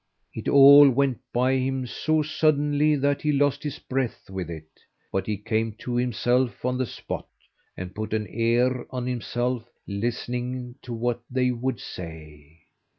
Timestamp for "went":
0.89-1.19